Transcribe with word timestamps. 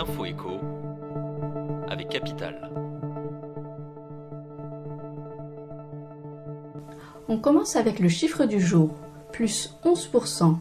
l'info 0.00 0.24
écho 0.24 0.60
avec 1.90 2.08
Capital. 2.08 2.70
On 7.28 7.36
commence 7.36 7.76
avec 7.76 7.98
le 7.98 8.08
chiffre 8.08 8.46
du 8.46 8.60
jour, 8.60 8.94
plus 9.30 9.76
11%. 9.84 10.56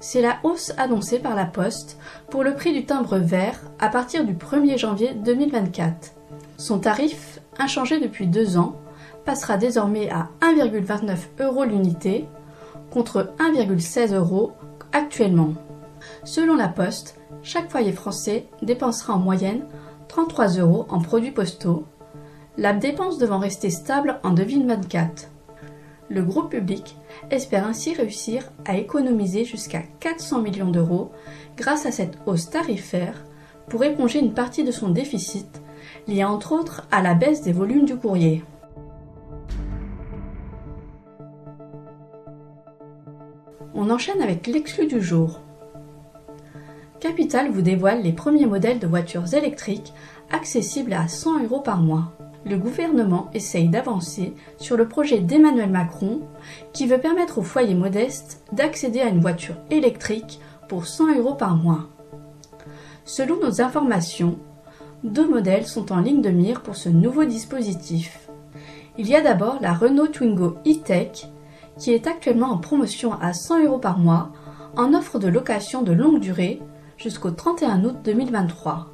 C'est 0.00 0.20
la 0.20 0.36
hausse 0.42 0.74
annoncée 0.76 1.18
par 1.18 1.34
la 1.34 1.46
Poste 1.46 1.98
pour 2.28 2.44
le 2.44 2.54
prix 2.54 2.74
du 2.74 2.84
timbre 2.84 3.16
vert 3.16 3.58
à 3.78 3.88
partir 3.88 4.26
du 4.26 4.34
1er 4.34 4.76
janvier 4.76 5.14
2024. 5.14 6.12
Son 6.58 6.78
tarif, 6.78 7.40
inchangé 7.58 8.00
depuis 8.00 8.26
deux 8.26 8.58
ans, 8.58 8.78
passera 9.24 9.56
désormais 9.56 10.10
à 10.10 10.28
1,29 10.42 11.16
euros 11.40 11.64
l'unité 11.64 12.26
contre 12.90 13.32
1,16 13.38 14.14
euros 14.14 14.52
actuellement. 14.92 15.54
Selon 16.24 16.54
la 16.54 16.68
Poste, 16.68 17.18
chaque 17.44 17.70
foyer 17.70 17.92
français 17.92 18.46
dépensera 18.62 19.14
en 19.14 19.18
moyenne 19.18 19.66
33 20.08 20.58
euros 20.58 20.86
en 20.88 21.00
produits 21.00 21.30
postaux, 21.30 21.84
la 22.56 22.72
dépense 22.72 23.18
devant 23.18 23.38
rester 23.38 23.70
stable 23.70 24.18
en 24.22 24.30
2024. 24.30 25.28
Le 26.08 26.22
groupe 26.22 26.50
public 26.50 26.96
espère 27.30 27.66
ainsi 27.66 27.94
réussir 27.94 28.50
à 28.64 28.76
économiser 28.76 29.44
jusqu'à 29.44 29.82
400 30.00 30.40
millions 30.40 30.70
d'euros 30.70 31.12
grâce 31.56 31.86
à 31.86 31.92
cette 31.92 32.18
hausse 32.26 32.48
tarifaire 32.50 33.24
pour 33.68 33.84
éponger 33.84 34.20
une 34.20 34.34
partie 34.34 34.64
de 34.64 34.72
son 34.72 34.88
déficit 34.88 35.60
lié 36.08 36.24
entre 36.24 36.52
autres 36.52 36.86
à 36.90 37.02
la 37.02 37.14
baisse 37.14 37.42
des 37.42 37.52
volumes 37.52 37.84
du 37.84 37.96
courrier. 37.96 38.42
On 43.74 43.90
enchaîne 43.90 44.22
avec 44.22 44.46
l'exclu 44.46 44.86
du 44.86 45.02
jour. 45.02 45.40
Capital 47.04 47.50
vous 47.50 47.60
dévoile 47.60 48.00
les 48.00 48.14
premiers 48.14 48.46
modèles 48.46 48.78
de 48.78 48.86
voitures 48.86 49.34
électriques 49.34 49.92
accessibles 50.30 50.94
à 50.94 51.06
100 51.06 51.42
euros 51.44 51.60
par 51.60 51.82
mois. 51.82 52.14
Le 52.46 52.56
gouvernement 52.56 53.28
essaye 53.34 53.68
d'avancer 53.68 54.32
sur 54.56 54.78
le 54.78 54.88
projet 54.88 55.18
d'Emmanuel 55.18 55.68
Macron 55.68 56.22
qui 56.72 56.86
veut 56.86 56.96
permettre 56.96 57.36
aux 57.36 57.42
foyers 57.42 57.74
modestes 57.74 58.42
d'accéder 58.52 59.00
à 59.00 59.10
une 59.10 59.20
voiture 59.20 59.56
électrique 59.70 60.40
pour 60.66 60.86
100 60.86 61.18
euros 61.18 61.34
par 61.34 61.56
mois. 61.56 61.90
Selon 63.04 63.38
nos 63.38 63.60
informations, 63.60 64.38
deux 65.02 65.28
modèles 65.28 65.66
sont 65.66 65.92
en 65.92 66.00
ligne 66.00 66.22
de 66.22 66.30
mire 66.30 66.62
pour 66.62 66.74
ce 66.74 66.88
nouveau 66.88 67.26
dispositif. 67.26 68.30
Il 68.96 69.06
y 69.10 69.14
a 69.14 69.20
d'abord 69.20 69.58
la 69.60 69.74
Renault 69.74 70.06
Twingo 70.06 70.56
e-Tech 70.66 71.28
qui 71.76 71.92
est 71.92 72.06
actuellement 72.06 72.48
en 72.48 72.56
promotion 72.56 73.12
à 73.20 73.34
100 73.34 73.66
euros 73.66 73.78
par 73.78 73.98
mois 73.98 74.30
en 74.74 74.94
offre 74.94 75.18
de 75.18 75.28
location 75.28 75.82
de 75.82 75.92
longue 75.92 76.20
durée 76.20 76.62
jusqu'au 76.96 77.30
31 77.30 77.84
août 77.84 77.96
2023. 78.04 78.90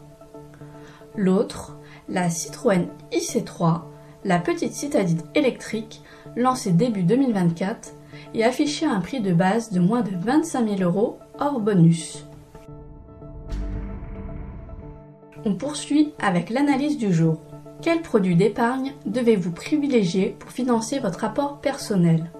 L'autre, 1.17 1.77
la 2.09 2.31
Citroën 2.31 2.87
IC3, 3.13 3.83
la 4.25 4.39
petite 4.39 4.75
citadine 4.75 5.23
électrique 5.35 6.03
lancée 6.37 6.73
début 6.73 7.03
2024 7.03 7.93
et 8.35 8.45
affichée 8.45 8.87
à 8.87 8.93
un 8.93 9.01
prix 9.01 9.21
de 9.21 9.33
base 9.33 9.73
de 9.73 9.81
moins 9.81 10.03
de 10.03 10.11
25 10.17 10.79
000 10.79 10.83
euros 10.83 11.19
hors 11.39 11.61
bonus. 11.61 12.27
On 15.45 15.55
poursuit 15.55 16.13
avec 16.19 16.51
l'analyse 16.51 16.99
du 16.99 17.13
jour. 17.13 17.41
Quel 17.81 18.03
produit 18.03 18.37
d'épargne 18.37 18.93
devez-vous 19.07 19.53
privilégier 19.53 20.37
pour 20.39 20.51
financer 20.51 20.99
votre 20.99 21.25
apport 21.25 21.61
personnel? 21.61 22.31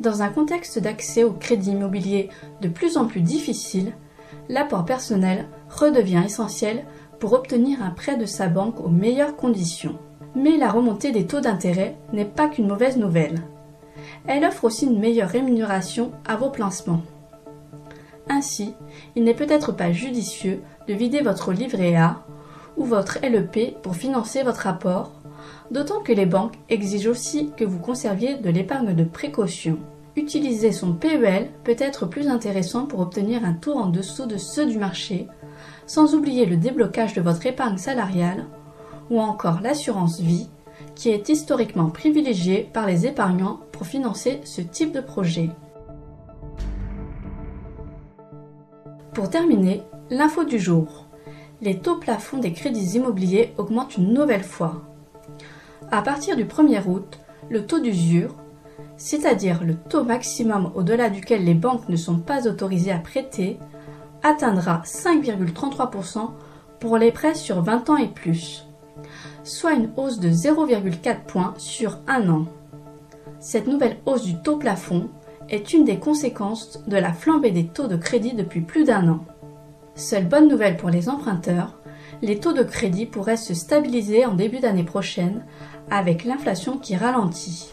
Dans 0.00 0.22
un 0.22 0.30
contexte 0.30 0.78
d'accès 0.78 1.24
au 1.24 1.32
crédit 1.32 1.72
immobilier 1.72 2.30
de 2.62 2.68
plus 2.68 2.96
en 2.96 3.04
plus 3.04 3.20
difficile, 3.20 3.92
l'apport 4.50 4.84
personnel 4.84 5.46
redevient 5.68 6.22
essentiel 6.24 6.84
pour 7.20 7.32
obtenir 7.34 7.82
un 7.82 7.90
prêt 7.90 8.16
de 8.16 8.26
sa 8.26 8.48
banque 8.48 8.80
aux 8.80 8.88
meilleures 8.88 9.36
conditions. 9.36 9.96
Mais 10.34 10.56
la 10.56 10.70
remontée 10.70 11.12
des 11.12 11.26
taux 11.26 11.40
d'intérêt 11.40 11.96
n'est 12.12 12.24
pas 12.24 12.48
qu'une 12.48 12.66
mauvaise 12.66 12.96
nouvelle. 12.96 13.42
Elle 14.26 14.44
offre 14.44 14.64
aussi 14.64 14.86
une 14.86 14.98
meilleure 14.98 15.28
rémunération 15.28 16.10
à 16.26 16.36
vos 16.36 16.50
placements. 16.50 17.02
Ainsi, 18.28 18.74
il 19.14 19.24
n'est 19.24 19.34
peut-être 19.34 19.72
pas 19.72 19.92
judicieux 19.92 20.62
de 20.88 20.94
vider 20.94 21.20
votre 21.20 21.52
livret 21.52 21.94
A 21.96 22.24
ou 22.76 22.84
votre 22.84 23.18
LEP 23.22 23.80
pour 23.82 23.96
financer 23.96 24.42
votre 24.42 24.66
apport, 24.66 25.12
d'autant 25.70 26.00
que 26.00 26.12
les 26.12 26.26
banques 26.26 26.54
exigent 26.68 27.10
aussi 27.10 27.50
que 27.56 27.64
vous 27.64 27.78
conserviez 27.78 28.36
de 28.36 28.50
l'épargne 28.50 28.94
de 28.94 29.04
précaution. 29.04 29.78
Utiliser 30.16 30.72
son 30.72 30.94
PEL 30.94 31.50
peut 31.62 31.76
être 31.78 32.06
plus 32.06 32.28
intéressant 32.28 32.86
pour 32.86 33.00
obtenir 33.00 33.44
un 33.44 33.52
taux 33.52 33.74
en 33.74 33.86
dessous 33.86 34.26
de 34.26 34.36
ceux 34.36 34.66
du 34.66 34.78
marché, 34.78 35.28
sans 35.86 36.14
oublier 36.14 36.46
le 36.46 36.56
déblocage 36.56 37.14
de 37.14 37.20
votre 37.20 37.46
épargne 37.46 37.78
salariale 37.78 38.46
ou 39.08 39.20
encore 39.20 39.60
l'assurance 39.60 40.20
vie, 40.20 40.48
qui 40.94 41.10
est 41.10 41.28
historiquement 41.28 41.90
privilégiée 41.90 42.68
par 42.72 42.86
les 42.86 43.06
épargnants 43.06 43.60
pour 43.72 43.86
financer 43.86 44.40
ce 44.44 44.60
type 44.60 44.92
de 44.92 45.00
projet. 45.00 45.50
Pour 49.14 49.30
terminer, 49.30 49.82
l'info 50.10 50.44
du 50.44 50.58
jour. 50.58 51.06
Les 51.60 51.78
taux 51.78 51.96
plafonds 51.96 52.38
des 52.38 52.52
crédits 52.52 52.96
immobiliers 52.96 53.52
augmentent 53.58 53.96
une 53.96 54.12
nouvelle 54.14 54.44
fois. 54.44 54.82
À 55.90 56.02
partir 56.02 56.36
du 56.36 56.44
1er 56.44 56.86
août, 56.86 57.18
le 57.48 57.66
taux 57.66 57.80
d'usure, 57.80 58.34
c'est-à-dire 59.00 59.64
le 59.64 59.76
taux 59.76 60.04
maximum 60.04 60.72
au-delà 60.74 61.08
duquel 61.08 61.42
les 61.42 61.54
banques 61.54 61.88
ne 61.88 61.96
sont 61.96 62.18
pas 62.18 62.46
autorisées 62.46 62.92
à 62.92 62.98
prêter, 62.98 63.58
atteindra 64.22 64.82
5,33% 64.84 66.32
pour 66.78 66.98
les 66.98 67.10
prêts 67.10 67.34
sur 67.34 67.62
20 67.62 67.88
ans 67.88 67.96
et 67.96 68.08
plus, 68.08 68.66
soit 69.42 69.72
une 69.72 69.90
hausse 69.96 70.20
de 70.20 70.28
0,4 70.28 71.24
points 71.26 71.54
sur 71.56 71.98
un 72.06 72.28
an. 72.28 72.44
Cette 73.40 73.68
nouvelle 73.68 73.96
hausse 74.04 74.24
du 74.24 74.36
taux 74.42 74.58
plafond 74.58 75.08
est 75.48 75.72
une 75.72 75.86
des 75.86 75.98
conséquences 75.98 76.86
de 76.86 76.98
la 76.98 77.14
flambée 77.14 77.52
des 77.52 77.68
taux 77.68 77.88
de 77.88 77.96
crédit 77.96 78.34
depuis 78.34 78.60
plus 78.60 78.84
d'un 78.84 79.08
an. 79.08 79.24
Seule 79.94 80.28
bonne 80.28 80.48
nouvelle 80.48 80.76
pour 80.76 80.90
les 80.90 81.08
emprunteurs, 81.08 81.78
les 82.20 82.38
taux 82.38 82.52
de 82.52 82.62
crédit 82.62 83.06
pourraient 83.06 83.38
se 83.38 83.54
stabiliser 83.54 84.26
en 84.26 84.34
début 84.34 84.58
d'année 84.58 84.84
prochaine 84.84 85.42
avec 85.90 86.24
l'inflation 86.24 86.76
qui 86.76 86.96
ralentit. 86.96 87.72